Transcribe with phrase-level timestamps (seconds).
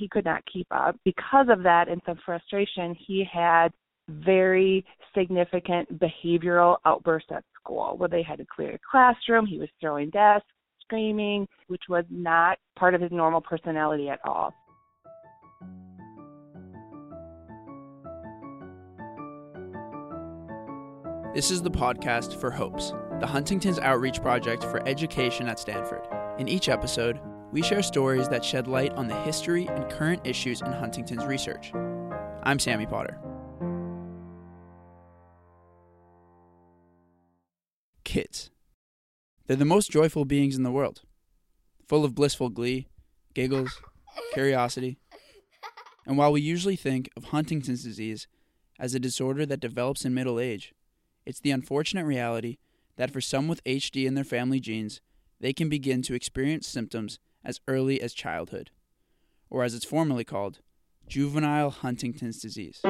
[0.00, 0.96] He could not keep up.
[1.04, 3.68] Because of that and some frustration, he had
[4.08, 4.82] very
[5.14, 9.44] significant behavioral outbursts at school where they had to clear the classroom.
[9.44, 10.48] He was throwing desks,
[10.80, 14.54] screaming, which was not part of his normal personality at all.
[21.34, 26.08] This is the podcast for HOPES, the Huntington's Outreach Project for Education at Stanford.
[26.38, 27.20] In each episode,
[27.52, 31.72] we share stories that shed light on the history and current issues in Huntington's research.
[32.44, 33.18] I'm Sammy Potter.
[38.04, 38.50] Kids.
[39.46, 41.02] They're the most joyful beings in the world,
[41.88, 42.86] full of blissful glee,
[43.34, 43.80] giggles,
[44.32, 44.98] curiosity.
[46.06, 48.28] And while we usually think of Huntington's disease
[48.78, 50.72] as a disorder that develops in middle age,
[51.26, 52.58] it's the unfortunate reality
[52.96, 55.00] that for some with HD in their family genes,
[55.40, 58.70] they can begin to experience symptoms as early as childhood,
[59.48, 60.60] or as it's formally called,
[61.06, 62.80] juvenile Huntington's disease.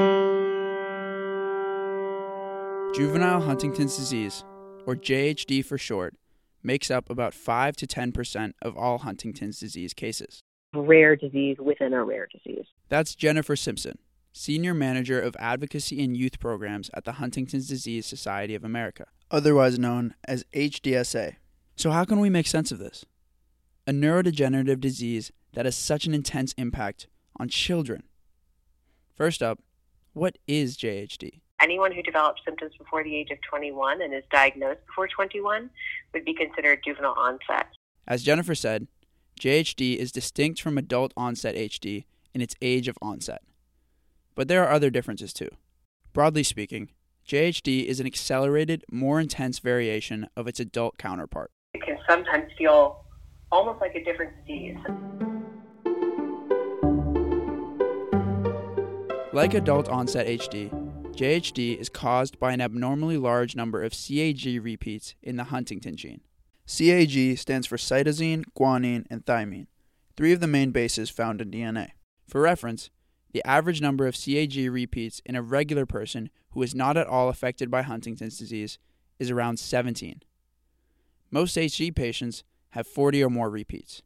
[2.95, 4.45] Juvenile Huntington's disease,
[4.87, 6.17] or JHD for short,
[6.63, 10.43] makes up about 5 to 10% of all Huntington's disease cases.
[10.75, 12.67] Rare disease within a rare disease.
[12.89, 13.99] That's Jennifer Simpson,
[14.33, 19.79] Senior Manager of Advocacy and Youth Programs at the Huntington's Disease Society of America, otherwise
[19.79, 21.37] known as HDSA.
[21.77, 23.05] So, how can we make sense of this?
[23.91, 27.09] A neurodegenerative disease that has such an intense impact
[27.41, 28.05] on children.
[29.17, 29.59] First up,
[30.13, 31.41] what is JHD?
[31.61, 35.71] Anyone who develops symptoms before the age of 21 and is diagnosed before 21
[36.15, 37.67] would be considered juvenile onset.
[38.07, 38.87] As Jennifer said,
[39.41, 43.43] JHD is distinct from adult onset HD in its age of onset.
[44.37, 45.51] But there are other differences too.
[46.13, 46.91] Broadly speaking,
[47.27, 51.51] JHD is an accelerated, more intense variation of its adult counterpart.
[51.75, 53.05] It can sometimes feel
[53.53, 54.77] almost like a different disease.
[59.33, 60.71] Like adult onset HD,
[61.13, 66.21] JHD is caused by an abnormally large number of CAG repeats in the Huntington gene.
[66.67, 69.67] CAG stands for cytosine, guanine, and thymine,
[70.17, 71.91] three of the main bases found in DNA.
[72.29, 72.91] For reference,
[73.33, 77.29] the average number of CAG repeats in a regular person who is not at all
[77.29, 78.79] affected by Huntington's disease
[79.19, 80.23] is around 17.
[81.31, 84.03] Most HD patients have 40 or more repeats.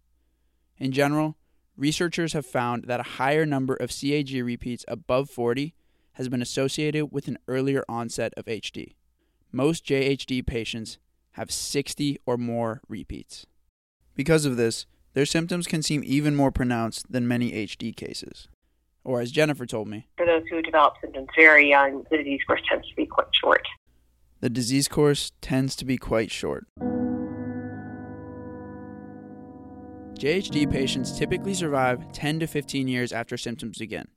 [0.78, 1.36] In general,
[1.76, 5.74] researchers have found that a higher number of CAG repeats above 40
[6.14, 8.94] has been associated with an earlier onset of HD.
[9.52, 10.98] Most JHD patients
[11.32, 13.46] have 60 or more repeats.
[14.14, 18.48] Because of this, their symptoms can seem even more pronounced than many HD cases.
[19.04, 22.62] Or, as Jennifer told me, For those who develop symptoms very young, the disease course
[22.68, 23.66] tends to be quite short.
[24.40, 26.66] the disease course tends to be quite short.
[30.24, 34.08] JHD patients typically survive 10 to 15 years after symptoms begin,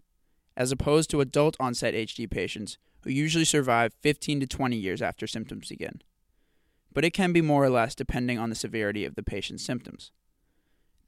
[0.56, 5.28] as opposed to adult onset HD patients who usually survive 15 to 20 years after
[5.28, 6.02] symptoms begin.
[6.94, 10.14] But it can be more or less depending on the severity of the patient's symptoms.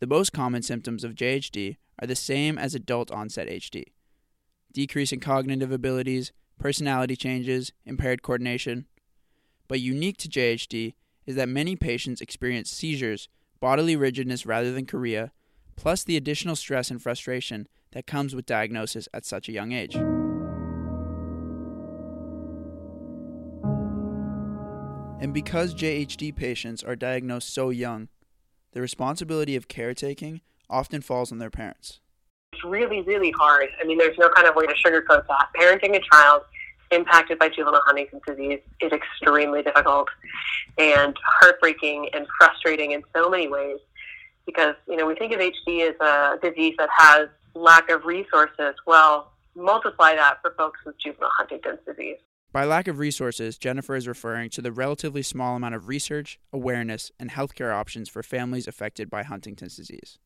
[0.02, 3.86] The most common symptoms of JHD are the same as adult onset HD
[4.74, 8.86] decrease in cognitive abilities, personality changes, impaired coordination.
[9.70, 10.96] But unique to JHD
[11.26, 15.31] is that many patients experience seizures bodily rigidness rather than chorea,
[15.75, 19.96] plus the additional stress and frustration that comes with diagnosis at such a young age.
[25.22, 28.08] And because JHD patients are diagnosed so young,
[28.72, 32.00] the responsibility of caretaking often falls on their parents.
[32.53, 33.68] It's really, really hard.
[33.81, 35.50] I mean, there's no kind of way to sugarcoat that.
[35.59, 36.44] Parenting a child
[36.92, 40.08] impacted by juvenile Huntington's disease is extremely difficult
[40.78, 43.78] and heartbreaking and frustrating in so many ways
[44.46, 48.76] because, you know, we think of HD as a disease that has lack of resources.
[48.88, 52.18] Well, multiply that for folks with juvenile Huntington's disease.
[52.52, 57.12] By lack of resources, Jennifer is referring to the relatively small amount of research, awareness,
[57.20, 60.18] and healthcare options for families affected by Huntington's disease.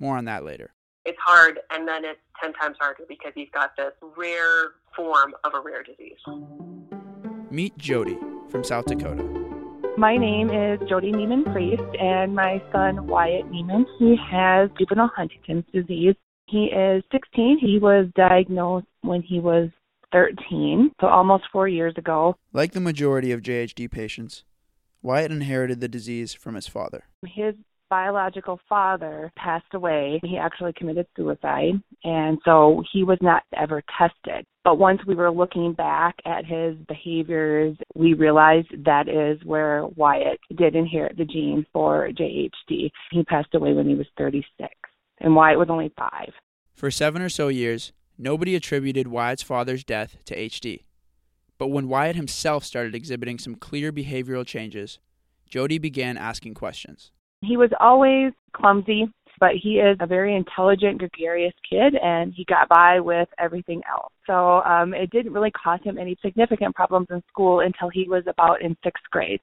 [0.00, 0.72] More on that later.
[1.08, 5.54] It's hard, and then it's 10 times harder because you've got this rare form of
[5.54, 6.18] a rare disease.
[7.50, 8.18] Meet Jody
[8.50, 9.22] from South Dakota.
[9.96, 15.64] My name is Jody Neiman Priest, and my son Wyatt Neiman, he has juvenile Huntington's
[15.72, 16.14] disease.
[16.46, 17.58] He is 16.
[17.58, 19.70] He was diagnosed when he was
[20.12, 22.36] 13, so almost four years ago.
[22.52, 24.44] Like the majority of JHD patients,
[25.00, 27.04] Wyatt inherited the disease from his father.
[27.24, 27.54] His
[27.90, 30.20] biological father passed away.
[30.22, 31.74] He actually committed suicide,
[32.04, 34.44] and so he was not ever tested.
[34.64, 40.38] But once we were looking back at his behaviors, we realized that is where Wyatt
[40.56, 42.90] did inherit the gene for JHD.
[43.10, 44.68] He passed away when he was 36,
[45.20, 46.32] and Wyatt was only five.
[46.74, 50.84] For seven or so years, nobody attributed Wyatt's father's death to HD.
[51.58, 54.98] But when Wyatt himself started exhibiting some clear behavioral changes,
[55.48, 57.10] Jody began asking questions.
[57.40, 59.06] He was always clumsy,
[59.38, 64.12] but he is a very intelligent, gregarious kid, and he got by with everything else.
[64.26, 68.24] So um, it didn't really cause him any significant problems in school until he was
[68.26, 69.40] about in sixth grade.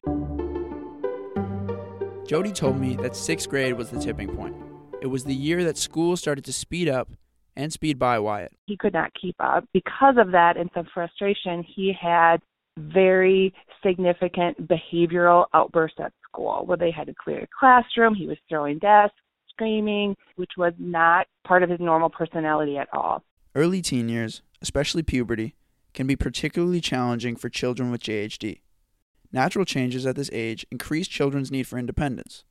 [2.28, 4.56] Jody told me that sixth grade was the tipping point.
[5.02, 7.10] It was the year that school started to speed up
[7.56, 8.52] and speed by Wyatt.
[8.66, 9.64] He could not keep up.
[9.72, 12.42] Because of that and some frustration, he had
[12.78, 13.54] very
[13.86, 18.16] significant behavioral outbursts at school where they had to clear a classroom.
[18.16, 19.16] He was throwing desks,
[19.50, 23.24] screaming, which was not part of his normal personality at all.
[23.54, 25.56] Early teen years, especially puberty,
[25.94, 28.62] can be particularly challenging for children with JHD.
[29.32, 32.44] Natural changes at this age increase children's need for independence,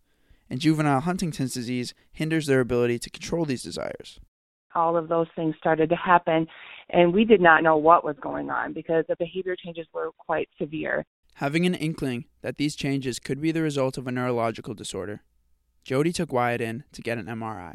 [0.48, 4.20] and juvenile Huntington's disease hinders their ability to control these desires
[4.74, 6.46] all of those things started to happen
[6.90, 10.48] and we did not know what was going on because the behavior changes were quite
[10.58, 11.04] severe.
[11.38, 15.22] Having an inkling that these changes could be the result of a neurological disorder,
[15.82, 17.74] Jody took Wyatt in to get an MRI.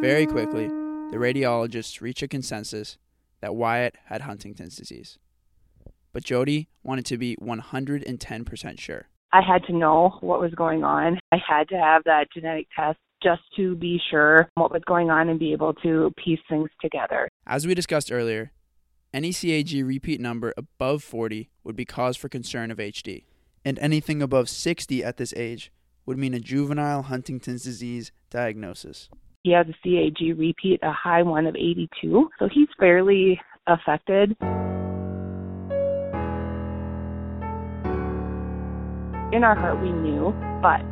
[0.00, 2.96] Very quickly, the radiologists reached a consensus
[3.40, 5.18] that Wyatt had Huntington's disease.
[6.12, 9.08] But Jody wanted to be 110% sure.
[9.32, 11.18] I had to know what was going on.
[11.32, 15.28] I had to have that genetic test just to be sure what was going on
[15.28, 17.28] and be able to piece things together.
[17.48, 18.52] As we discussed earlier,
[19.16, 23.24] any CAG repeat number above 40 would be cause for concern of HD,
[23.64, 25.72] and anything above 60 at this age
[26.04, 29.08] would mean a juvenile Huntington's disease diagnosis.
[29.42, 34.36] He has a CAG repeat, a high one of 82, so he's fairly affected.
[39.32, 40.84] In our heart, we knew, but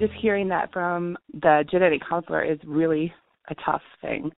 [0.00, 3.12] just hearing that from the genetic counselor is really
[3.48, 4.32] a tough thing.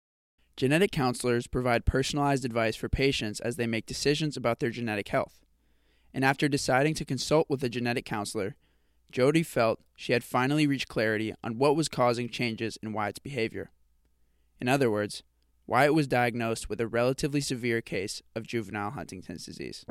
[0.61, 5.41] Genetic counselors provide personalized advice for patients as they make decisions about their genetic health.
[6.13, 8.57] And after deciding to consult with a genetic counselor,
[9.11, 13.71] Jody felt she had finally reached clarity on what was causing changes in Wyatt's behavior.
[14.61, 15.23] In other words,
[15.67, 19.87] Wyatt was diagnosed with a relatively severe case of juvenile Huntington's disease.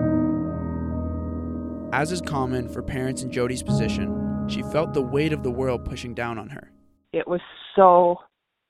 [1.92, 5.83] As is common for parents in Jody's position, she felt the weight of the world
[5.83, 6.71] pushing down on her.
[7.12, 7.42] It was
[7.75, 8.19] so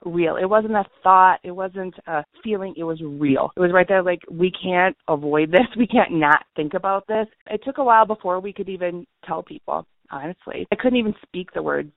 [0.05, 0.35] real.
[0.35, 3.51] It wasn't a thought, it wasn't a feeling, it was real.
[3.55, 5.67] It was right there like we can't avoid this.
[5.77, 7.27] We can't not think about this.
[7.49, 10.67] It took a while before we could even tell people, honestly.
[10.71, 11.91] I couldn't even speak the word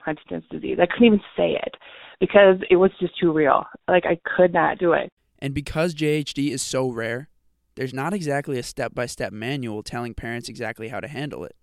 [0.00, 0.78] Huntington's disease.
[0.80, 1.74] I couldn't even say it
[2.20, 3.64] because it was just too real.
[3.88, 5.10] Like I could not do it.
[5.38, 7.28] And because JHD is so rare,
[7.74, 11.56] there's not exactly a step by step manual telling parents exactly how to handle it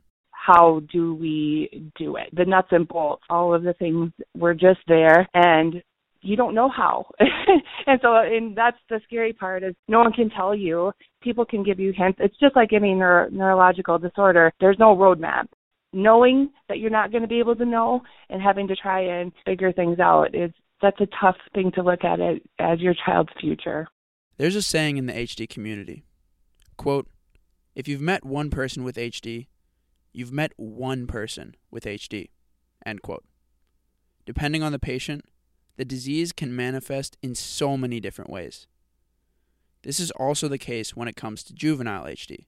[0.45, 2.27] how do we do it?
[2.33, 5.81] The nuts and bolts, all of the things were just there and
[6.21, 7.05] you don't know how.
[7.19, 10.91] and so and that's the scary part is no one can tell you.
[11.21, 12.19] People can give you hints.
[12.21, 14.51] It's just like any neuro- neurological disorder.
[14.59, 15.45] There's no roadmap.
[15.93, 19.31] Knowing that you're not going to be able to know and having to try and
[19.45, 20.51] figure things out is
[20.81, 23.87] that's a tough thing to look at it as your child's future.
[24.37, 26.03] There's a saying in the HD community.
[26.75, 27.07] Quote,
[27.75, 29.47] if you've met one person with HD,
[30.13, 32.29] You've met one person with HD.
[32.85, 33.25] End quote.
[34.25, 35.25] Depending on the patient,
[35.75, 38.67] the disease can manifest in so many different ways.
[39.81, 42.45] This is also the case when it comes to juvenile HD,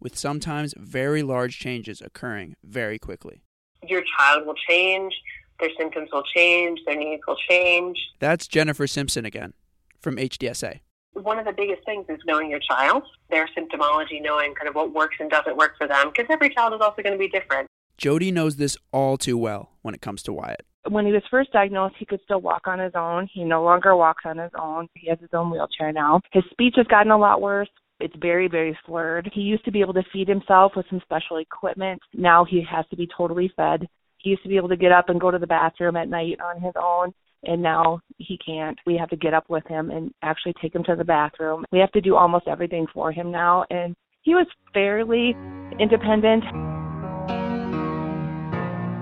[0.00, 3.42] with sometimes very large changes occurring very quickly.
[3.86, 5.14] Your child will change,
[5.60, 7.98] their symptoms will change, their needs will change.
[8.18, 9.52] That's Jennifer Simpson again
[10.00, 10.80] from HDSA
[11.24, 14.92] one of the biggest things is knowing your child, their symptomology, knowing kind of what
[14.92, 17.68] works and doesn't work for them, because every child is also going to be different.
[17.96, 20.64] Jody knows this all too well when it comes to Wyatt.
[20.88, 23.28] When he was first diagnosed, he could still walk on his own.
[23.32, 24.88] He no longer walks on his own.
[24.94, 26.22] He has his own wheelchair now.
[26.32, 27.68] His speech has gotten a lot worse.
[28.00, 29.30] It's very, very slurred.
[29.34, 32.00] He used to be able to feed himself with some special equipment.
[32.14, 33.86] Now he has to be totally fed.
[34.16, 36.38] He used to be able to get up and go to the bathroom at night
[36.40, 37.12] on his own
[37.44, 38.78] and now he can't.
[38.86, 41.64] We have to get up with him and actually take him to the bathroom.
[41.72, 45.34] We have to do almost everything for him now and he was fairly
[45.78, 46.44] independent.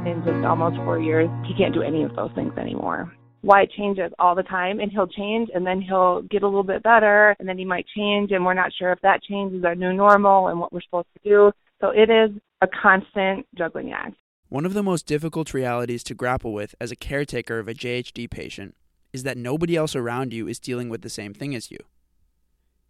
[0.07, 3.13] In just almost four years, he can't do any of those things anymore.
[3.43, 6.83] Wyatt changes all the time and he'll change and then he'll get a little bit
[6.83, 9.75] better and then he might change and we're not sure if that change is our
[9.75, 11.53] new normal and what we're supposed to do.
[11.81, 12.31] So it is
[12.63, 14.17] a constant juggling act.
[14.51, 18.31] One of the most difficult realities to grapple with as a caretaker of a JHD
[18.31, 18.75] patient
[19.13, 21.77] is that nobody else around you is dealing with the same thing as you.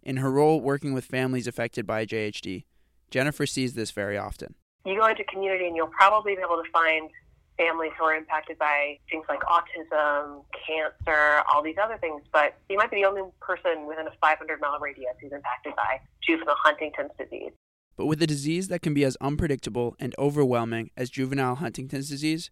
[0.04, 2.64] In her role working with families affected by JHD,
[3.10, 4.54] Jennifer sees this very often.
[4.86, 7.10] You go into community and you'll probably be able to find
[7.56, 12.76] families who are impacted by things like autism, cancer, all these other things, but you
[12.76, 17.10] might be the only person within a 500 mile radius who's impacted by juvenile Huntington's
[17.18, 17.50] disease.
[17.98, 22.48] But with a disease that can be as unpredictable and overwhelming as juvenile Huntington's disease,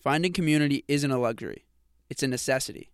[0.00, 1.66] finding community isn't a luxury,
[2.10, 2.90] it's a necessity.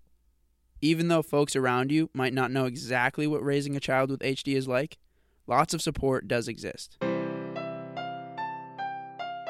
[0.83, 4.55] Even though folks around you might not know exactly what raising a child with HD
[4.55, 4.99] is like,
[5.47, 6.99] lots of support does exist.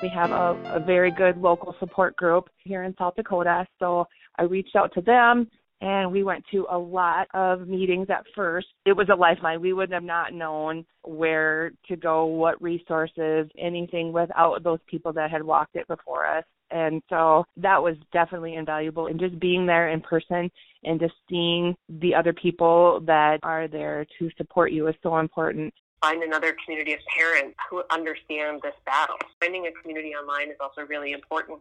[0.01, 4.07] We have a, a very good local support group here in South Dakota, so
[4.39, 8.67] I reached out to them and we went to a lot of meetings at first.
[8.85, 9.61] It was a lifeline.
[9.61, 15.31] We would have not known where to go, what resources, anything without those people that
[15.31, 16.45] had walked it before us.
[16.71, 19.07] And so that was definitely invaluable.
[19.07, 20.51] And just being there in person
[20.85, 25.73] and just seeing the other people that are there to support you is so important
[26.01, 29.17] find another community of parents who understand this battle.
[29.41, 31.59] Finding a community online is also really important.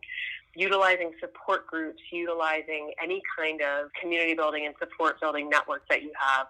[0.55, 6.11] Utilizing support groups, utilizing any kind of community building and support building networks that you
[6.19, 6.47] have.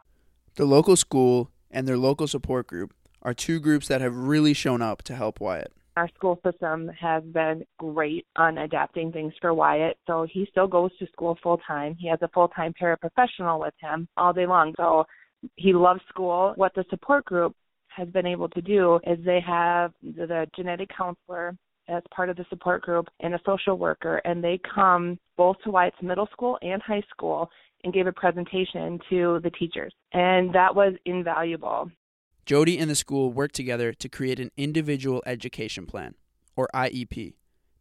[0.55, 4.81] The local school and their local support group are two groups that have really shown
[4.81, 5.73] up to help Wyatt.
[5.97, 9.97] Our school system has been great on adapting things for Wyatt.
[10.05, 11.95] So he still goes to school full time.
[11.99, 14.75] He has a full time paraprofessional with him all day long.
[14.77, 15.07] So
[15.55, 16.53] he loves school.
[16.55, 17.55] What the support group
[17.97, 21.57] has been able to do is they have the genetic counselor
[21.89, 25.71] as part of the support group and a social worker, and they come both to
[25.71, 27.49] Wyatt's middle school and high school
[27.83, 29.93] and gave a presentation to the teachers.
[30.13, 31.89] And that was invaluable.
[32.45, 36.15] Jody and the school worked together to create an individual education plan,
[36.55, 37.33] or IEP,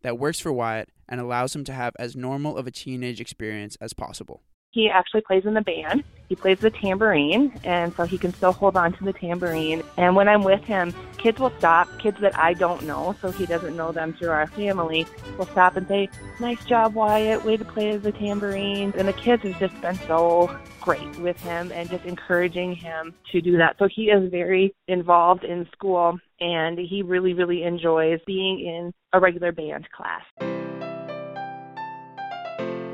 [0.03, 3.77] that works for Wyatt and allows him to have as normal of a teenage experience
[3.81, 4.43] as possible.
[4.76, 6.04] He actually plays in the band.
[6.28, 9.83] He plays the tambourine, and so he can still hold on to the tambourine.
[9.97, 13.47] And when I'm with him, kids will stop, kids that I don't know, so he
[13.47, 15.06] doesn't know them through our family,
[15.38, 18.92] will stop and say, Nice job, Wyatt, way to play the tambourine.
[18.99, 23.40] And the kids have just been so great with him and just encouraging him to
[23.40, 23.76] do that.
[23.78, 29.21] So he is very involved in school, and he really, really enjoys being in a
[29.21, 30.23] regular band class.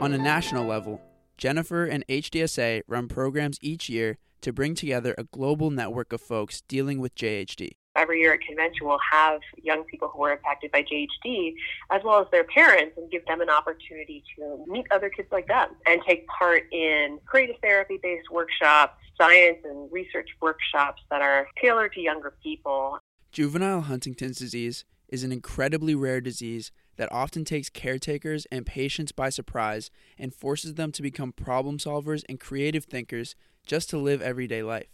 [0.00, 1.00] On a national level,
[1.42, 6.60] Jennifer and HDSA run programs each year to bring together a global network of folks
[6.68, 7.72] dealing with JHD.
[7.96, 11.54] Every year at convention, we'll have young people who are impacted by JHD,
[11.90, 15.48] as well as their parents, and give them an opportunity to meet other kids like
[15.48, 21.48] them and take part in creative therapy based workshops, science and research workshops that are
[21.60, 23.00] tailored to younger people.
[23.32, 29.28] Juvenile Huntington's disease is an incredibly rare disease that often takes caretakers and patients by
[29.28, 33.34] surprise and forces them to become problem solvers and creative thinkers
[33.66, 34.88] just to live everyday life.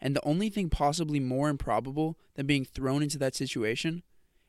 [0.00, 4.02] And the only thing possibly more improbable than being thrown into that situation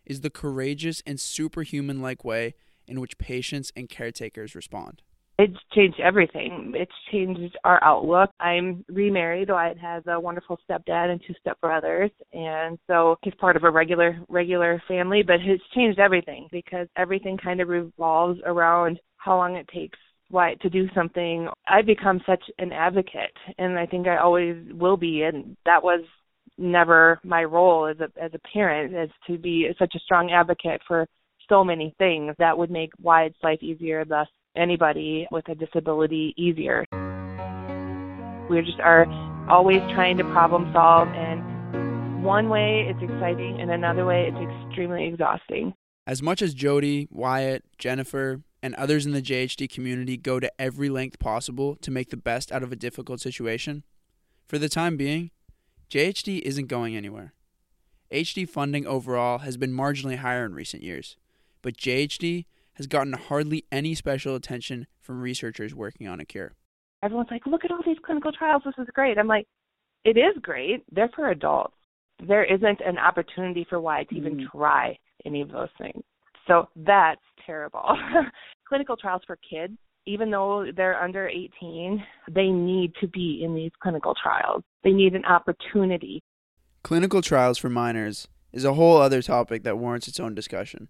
[0.05, 2.55] is the courageous and superhuman like way
[2.87, 5.01] in which patients and caretakers respond.
[5.37, 6.71] It's changed everything.
[6.75, 8.29] It's changed our outlook.
[8.39, 9.49] I'm remarried.
[9.49, 14.17] I has a wonderful stepdad and two stepbrothers, and so he's part of a regular
[14.29, 15.23] regular family.
[15.23, 19.99] But it's changed everything because everything kind of revolves around how long it takes
[20.29, 21.49] Wyatt to do something.
[21.67, 25.23] I become such an advocate, and I think I always will be.
[25.23, 26.05] And that was
[26.57, 30.81] never my role as a as a parent, is to be such a strong advocate
[30.87, 31.05] for
[31.49, 34.05] so many things that would make Wyatt's life easier.
[34.05, 36.85] Thus, anybody with a disability easier.
[38.49, 39.05] We just are
[39.49, 45.07] always trying to problem solve, and one way it's exciting, and another way it's extremely
[45.07, 45.73] exhausting.
[46.07, 50.89] As much as Jody, Wyatt, Jennifer, and others in the JHD community go to every
[50.89, 53.83] length possible to make the best out of a difficult situation,
[54.47, 55.31] for the time being,
[55.89, 57.33] JHD isn't going anywhere.
[58.11, 61.17] HD funding overall has been marginally higher in recent years,
[61.61, 62.45] but JHD
[62.75, 66.53] has gotten hardly any special attention from researchers working on a cure.
[67.03, 68.63] Everyone's like, look at all these clinical trials.
[68.65, 69.17] This is great.
[69.17, 69.47] I'm like,
[70.03, 70.83] it is great.
[70.91, 71.75] They're for adults.
[72.25, 74.51] There isn't an opportunity for Wyatt to even mm.
[74.51, 76.03] try any of those things.
[76.47, 77.97] So that's terrible.
[78.67, 79.73] clinical trials for kids,
[80.05, 84.63] even though they're under 18, they need to be in these clinical trials.
[84.83, 86.21] They need an opportunity.
[86.83, 90.87] Clinical trials for minors is a whole other topic that warrants its own discussion.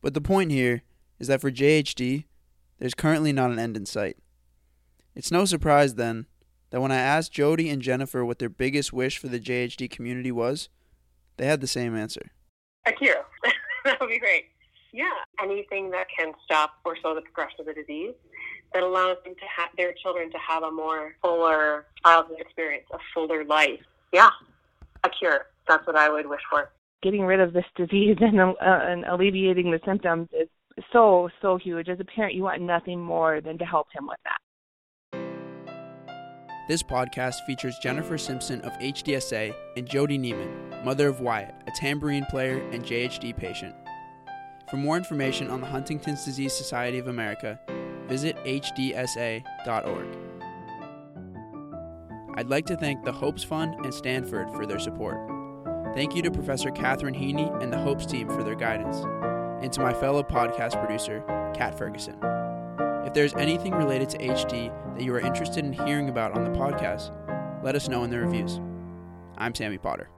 [0.00, 0.82] But the point here
[1.24, 2.24] is that for JHD,
[2.78, 4.18] there's currently not an end in sight.
[5.14, 6.26] It's no surprise, then,
[6.68, 10.30] that when I asked Jody and Jennifer what their biggest wish for the JHD community
[10.30, 10.68] was,
[11.38, 12.30] they had the same answer.
[12.84, 13.24] A cure.
[13.86, 14.50] that would be great.
[14.92, 15.08] Yeah,
[15.42, 18.12] anything that can stop or slow the progression of the disease
[18.74, 22.98] that allows them to have their children to have a more fuller childhood experience, a
[23.14, 23.80] fuller life.
[24.12, 24.28] Yeah,
[25.04, 25.46] a cure.
[25.66, 26.70] That's what I would wish for.
[27.02, 30.48] Getting rid of this disease and, uh, and alleviating the symptoms is
[30.92, 31.88] so so huge.
[31.88, 34.38] As a parent, you want nothing more than to help him with that.
[36.66, 42.24] This podcast features Jennifer Simpson of HDSA and Jody Neiman, mother of Wyatt, a tambourine
[42.24, 43.74] player and JHD patient.
[44.70, 47.60] For more information on the Huntington's Disease Society of America,
[48.08, 50.06] visit hdsa.org.
[52.36, 55.30] I'd like to thank the Hopes Fund and Stanford for their support.
[55.94, 58.96] Thank you to Professor Catherine Heaney and the Hopes team for their guidance,
[59.64, 61.20] and to my fellow podcast producer,
[61.54, 62.18] Cat Fergesen.
[63.06, 66.50] If there's anything related to HD that you are interested in hearing about on the
[66.50, 67.10] podcast,
[67.64, 68.60] let us know in the reviews.
[69.38, 70.10] I'm Sammy Potter.